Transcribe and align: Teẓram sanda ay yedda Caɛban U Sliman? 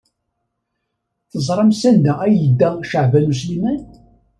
Teẓram 1.31 1.71
sanda 1.81 2.13
ay 2.25 2.33
yedda 2.41 2.69
Caɛban 2.91 3.29
U 3.31 3.35
Sliman? 3.41 3.81